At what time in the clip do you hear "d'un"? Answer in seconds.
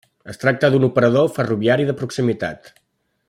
0.75-0.87